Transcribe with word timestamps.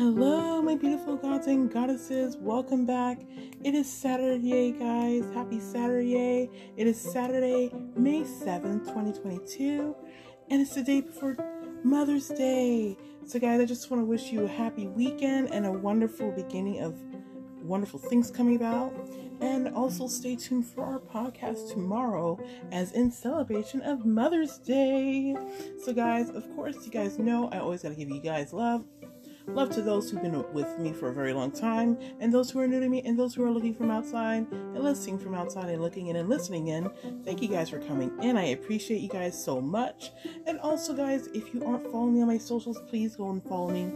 my 0.00 0.74
beautiful 0.74 1.16
gods 1.16 1.46
and 1.48 1.70
goddesses. 1.70 2.36
Welcome 2.38 2.86
back. 2.86 3.20
It 3.62 3.74
is 3.74 3.92
Saturday, 3.92 4.72
guys. 4.72 5.24
Happy 5.34 5.60
Saturday. 5.60 6.48
It 6.76 6.86
is 6.86 6.98
Saturday, 6.98 7.70
May 7.94 8.22
7th, 8.22 8.86
2022, 8.86 9.94
and 10.50 10.62
it's 10.62 10.74
the 10.74 10.82
day 10.82 11.02
before 11.02 11.36
Mother's 11.84 12.28
Day. 12.28 12.96
So, 13.26 13.38
guys, 13.38 13.60
I 13.60 13.66
just 13.66 13.90
want 13.90 14.00
to 14.00 14.06
wish 14.06 14.32
you 14.32 14.44
a 14.44 14.48
happy 14.48 14.86
weekend 14.86 15.52
and 15.52 15.66
a 15.66 15.72
wonderful 15.72 16.30
beginning 16.32 16.80
of 16.80 16.98
wonderful 17.62 17.98
things 18.00 18.30
coming 18.30 18.56
about. 18.56 18.94
And 19.40 19.74
also 19.74 20.06
stay 20.06 20.36
tuned 20.36 20.66
for 20.66 20.84
our 20.84 21.00
podcast 21.00 21.70
tomorrow 21.70 22.38
as 22.70 22.92
in 22.92 23.10
celebration 23.10 23.82
of 23.82 24.06
Mother's 24.06 24.56
Day. 24.58 25.36
So, 25.84 25.92
guys, 25.92 26.30
of 26.30 26.48
course, 26.54 26.76
you 26.84 26.90
guys 26.90 27.18
know 27.18 27.48
I 27.50 27.58
always 27.58 27.82
got 27.82 27.90
to 27.90 27.94
give 27.94 28.08
you 28.08 28.20
guys 28.20 28.52
love. 28.52 28.84
Love 29.48 29.70
to 29.70 29.82
those 29.82 30.10
who've 30.10 30.22
been 30.22 30.52
with 30.52 30.78
me 30.78 30.92
for 30.92 31.08
a 31.08 31.12
very 31.12 31.32
long 31.32 31.50
time, 31.50 31.98
and 32.20 32.32
those 32.32 32.50
who 32.50 32.58
are 32.60 32.66
new 32.66 32.80
to 32.80 32.88
me, 32.88 33.02
and 33.02 33.18
those 33.18 33.34
who 33.34 33.44
are 33.44 33.50
looking 33.50 33.74
from 33.74 33.90
outside 33.90 34.46
and 34.50 34.78
listening 34.78 35.18
from 35.18 35.34
outside 35.34 35.68
and 35.68 35.82
looking 35.82 36.06
in 36.08 36.16
and 36.16 36.28
listening 36.28 36.68
in. 36.68 36.90
Thank 37.24 37.42
you 37.42 37.48
guys 37.48 37.70
for 37.70 37.78
coming 37.80 38.12
in. 38.22 38.36
I 38.36 38.46
appreciate 38.46 39.00
you 39.00 39.08
guys 39.08 39.42
so 39.42 39.60
much. 39.60 40.12
And 40.46 40.58
also, 40.60 40.94
guys, 40.94 41.28
if 41.34 41.52
you 41.52 41.64
aren't 41.64 41.90
following 41.90 42.14
me 42.14 42.22
on 42.22 42.28
my 42.28 42.38
socials, 42.38 42.80
please 42.88 43.16
go 43.16 43.30
and 43.30 43.42
follow 43.44 43.70
me. 43.70 43.92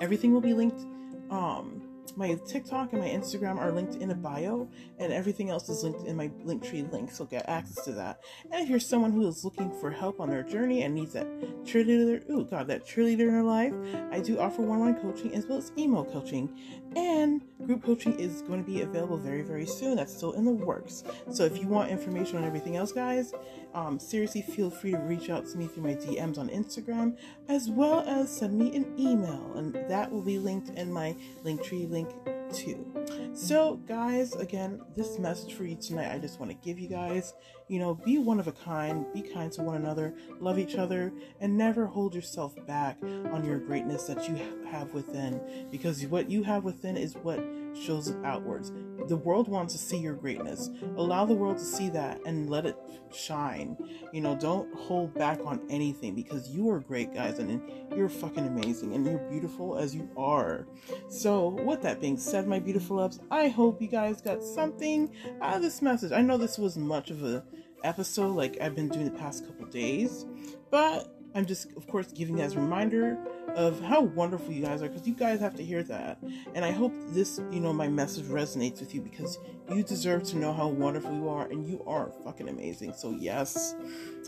Everything 0.00 0.32
will 0.32 0.40
be 0.40 0.52
linked 0.52 0.84
um 1.30 1.83
my 2.16 2.38
TikTok 2.46 2.92
and 2.92 3.02
my 3.02 3.08
Instagram 3.08 3.58
are 3.58 3.72
linked 3.72 3.96
in 3.96 4.10
a 4.10 4.14
bio, 4.14 4.68
and 4.98 5.12
everything 5.12 5.50
else 5.50 5.68
is 5.68 5.82
linked 5.82 6.06
in 6.06 6.16
my 6.16 6.28
Linktree 6.44 6.90
link, 6.92 7.10
so 7.10 7.24
get 7.24 7.48
access 7.48 7.84
to 7.84 7.92
that. 7.92 8.20
And 8.50 8.62
if 8.62 8.68
you're 8.68 8.80
someone 8.80 9.12
who 9.12 9.26
is 9.26 9.44
looking 9.44 9.70
for 9.80 9.90
help 9.90 10.20
on 10.20 10.30
their 10.30 10.42
journey 10.42 10.82
and 10.82 10.94
needs 10.94 11.12
that 11.14 11.26
cheerleader, 11.64 12.24
oh 12.30 12.44
god, 12.44 12.68
that 12.68 12.86
cheerleader 12.86 13.28
in 13.28 13.32
their 13.32 13.42
life, 13.42 13.74
I 14.12 14.20
do 14.20 14.38
offer 14.38 14.62
one-on-one 14.62 15.00
coaching 15.00 15.34
as 15.34 15.46
well 15.46 15.58
as 15.58 15.72
email 15.76 16.04
coaching, 16.04 16.56
and 16.96 17.42
group 17.64 17.84
coaching 17.84 18.18
is 18.18 18.42
going 18.42 18.62
to 18.62 18.70
be 18.70 18.82
available 18.82 19.16
very, 19.16 19.42
very 19.42 19.66
soon. 19.66 19.96
That's 19.96 20.14
still 20.14 20.32
in 20.32 20.44
the 20.44 20.52
works. 20.52 21.04
So 21.32 21.44
if 21.44 21.60
you 21.60 21.66
want 21.66 21.90
information 21.90 22.36
on 22.38 22.44
everything 22.44 22.76
else, 22.76 22.92
guys, 22.92 23.32
um, 23.74 23.98
seriously 23.98 24.42
feel 24.42 24.70
free 24.70 24.92
to 24.92 24.98
reach 24.98 25.30
out 25.30 25.46
to 25.46 25.58
me 25.58 25.66
through 25.66 25.82
my 25.82 25.94
DMs 25.94 26.38
on 26.38 26.48
Instagram, 26.48 27.16
as 27.48 27.70
well 27.70 28.00
as 28.00 28.34
send 28.34 28.56
me 28.56 28.74
an 28.76 28.94
email, 28.98 29.52
and 29.56 29.74
that 29.88 30.10
will 30.10 30.22
be 30.22 30.38
linked 30.38 30.70
in 30.70 30.92
my 30.92 31.16
Linktree 31.44 31.90
link 31.90 32.10
too. 32.52 32.86
So, 33.34 33.76
guys, 33.88 34.34
again, 34.34 34.80
this 34.96 35.18
message 35.18 35.54
for 35.54 35.64
you 35.64 35.76
tonight, 35.76 36.14
I 36.14 36.18
just 36.18 36.38
want 36.38 36.52
to 36.52 36.56
give 36.64 36.78
you 36.78 36.88
guys, 36.88 37.34
you 37.68 37.78
know, 37.78 37.94
be 37.94 38.18
one 38.18 38.38
of 38.38 38.46
a 38.46 38.52
kind, 38.52 39.06
be 39.12 39.22
kind 39.22 39.50
to 39.52 39.62
one 39.62 39.76
another, 39.76 40.14
love 40.40 40.58
each 40.58 40.74
other, 40.74 41.12
and 41.40 41.56
never 41.56 41.86
hold 41.86 42.14
yourself 42.14 42.54
back 42.66 42.98
on 43.02 43.44
your 43.44 43.58
greatness 43.58 44.04
that 44.04 44.28
you 44.28 44.38
have 44.70 44.92
within, 44.92 45.40
because 45.70 46.06
what 46.06 46.30
you 46.30 46.42
have 46.42 46.64
within 46.64 46.96
is 46.96 47.14
what 47.16 47.42
shows 47.74 48.08
it 48.08 48.16
outwards. 48.24 48.72
The 49.08 49.16
world 49.16 49.48
wants 49.48 49.74
to 49.74 49.78
see 49.78 49.98
your 49.98 50.14
greatness. 50.14 50.70
Allow 50.96 51.24
the 51.24 51.34
world 51.34 51.58
to 51.58 51.64
see 51.64 51.90
that 51.90 52.20
and 52.24 52.48
let 52.48 52.66
it 52.66 52.76
shine. 53.12 53.76
You 54.12 54.20
know, 54.20 54.36
don't 54.36 54.72
hold 54.74 55.14
back 55.14 55.40
on 55.44 55.60
anything 55.68 56.14
because 56.14 56.50
you 56.50 56.70
are 56.70 56.80
great, 56.80 57.12
guys, 57.12 57.38
and 57.38 57.60
you're 57.94 58.08
fucking 58.08 58.46
amazing 58.46 58.94
and 58.94 59.04
you're 59.06 59.18
beautiful 59.30 59.76
as 59.76 59.94
you 59.94 60.08
are. 60.16 60.66
So, 61.08 61.48
with 61.48 61.82
that 61.82 62.00
being 62.00 62.16
said, 62.16 62.46
my 62.46 62.58
beautiful 62.58 62.96
loves, 62.96 63.20
I 63.30 63.48
hope 63.48 63.82
you 63.82 63.88
guys 63.88 64.22
got 64.22 64.42
something 64.42 65.12
out 65.42 65.56
of 65.56 65.62
this 65.62 65.82
message. 65.82 66.12
I 66.12 66.22
know 66.22 66.38
this 66.38 66.58
was 66.58 66.76
much 66.76 67.10
of 67.10 67.22
a 67.24 67.44
episode 67.82 68.34
like 68.34 68.58
I've 68.60 68.74
been 68.74 68.88
doing 68.88 69.04
the 69.04 69.18
past 69.18 69.46
couple 69.46 69.66
days, 69.66 70.24
but 70.70 71.14
I'm 71.34 71.46
just, 71.46 71.76
of 71.76 71.88
course, 71.88 72.12
giving 72.12 72.36
you 72.36 72.42
guys 72.44 72.54
a 72.54 72.60
reminder 72.60 73.18
of 73.56 73.80
how 73.80 74.02
wonderful 74.02 74.52
you 74.52 74.64
guys 74.64 74.82
are 74.82 74.88
because 74.88 75.06
you 75.06 75.14
guys 75.14 75.40
have 75.40 75.56
to 75.56 75.64
hear 75.64 75.82
that. 75.82 76.18
And 76.54 76.64
I 76.64 76.70
hope 76.70 76.92
this, 77.08 77.40
you 77.50 77.58
know, 77.58 77.72
my 77.72 77.88
message 77.88 78.26
resonates 78.26 78.78
with 78.78 78.94
you 78.94 79.00
because 79.00 79.38
you 79.68 79.82
deserve 79.82 80.22
to 80.24 80.36
know 80.36 80.52
how 80.52 80.68
wonderful 80.68 81.12
you 81.12 81.28
are 81.28 81.46
and 81.46 81.68
you 81.68 81.82
are 81.86 82.12
fucking 82.24 82.48
amazing. 82.48 82.92
So, 82.92 83.10
yes. 83.10 83.74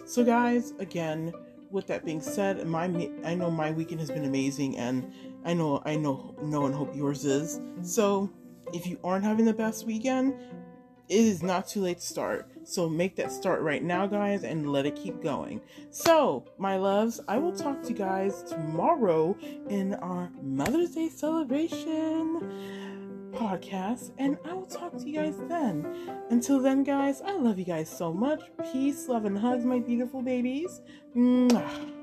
So, 0.04 0.24
guys, 0.24 0.72
again, 0.80 1.32
with 1.70 1.86
that 1.86 2.04
being 2.04 2.20
said, 2.20 2.66
my 2.66 2.84
I 3.24 3.34
know 3.34 3.50
my 3.50 3.70
weekend 3.70 4.00
has 4.00 4.10
been 4.10 4.24
amazing 4.24 4.76
and 4.76 5.12
I 5.44 5.54
know 5.54 5.82
I 5.84 5.96
know 5.96 6.34
know 6.42 6.66
and 6.66 6.74
hope 6.74 6.94
yours 6.94 7.24
is. 7.24 7.60
So, 7.82 8.30
if 8.72 8.86
you 8.86 8.98
aren't 9.04 9.24
having 9.24 9.44
the 9.44 9.54
best 9.54 9.86
weekend, 9.86 10.34
it 11.08 11.18
is 11.18 11.42
not 11.42 11.68
too 11.68 11.82
late 11.82 11.98
to 11.98 12.06
start. 12.06 12.50
So 12.64 12.88
make 12.88 13.16
that 13.16 13.30
start 13.30 13.62
right 13.62 13.82
now, 13.82 14.06
guys, 14.06 14.42
and 14.42 14.72
let 14.72 14.86
it 14.86 14.96
keep 14.96 15.22
going. 15.22 15.60
So, 15.90 16.44
my 16.58 16.76
loves, 16.76 17.20
I 17.28 17.38
will 17.38 17.52
talk 17.52 17.82
to 17.82 17.88
you 17.90 17.94
guys 17.94 18.42
tomorrow 18.42 19.36
in 19.68 19.94
our 19.94 20.30
Mother's 20.42 20.92
Day 20.92 21.08
celebration 21.08 22.40
podcast, 23.32 24.12
and 24.18 24.36
I 24.44 24.52
will 24.54 24.66
talk 24.66 24.96
to 24.96 25.08
you 25.08 25.20
guys 25.20 25.36
then. 25.48 26.10
Until 26.30 26.60
then, 26.60 26.82
guys, 26.82 27.20
I 27.20 27.32
love 27.32 27.58
you 27.58 27.64
guys 27.64 27.88
so 27.88 28.12
much. 28.12 28.40
Peace, 28.72 29.08
love, 29.08 29.26
and 29.26 29.38
hugs, 29.38 29.64
my 29.64 29.78
beautiful 29.78 30.22
babies. 30.22 30.80
Mwah. 31.14 31.95